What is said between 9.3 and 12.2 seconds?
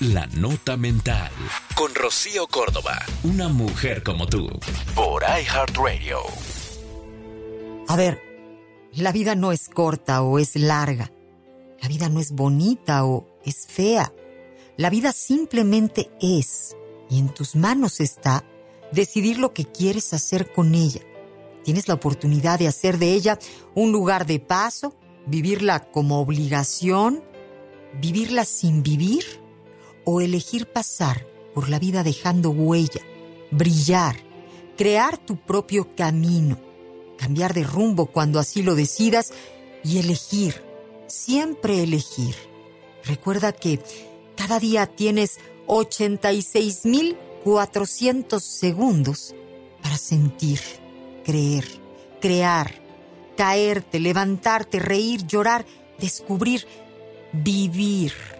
no es corta o es larga. La vida no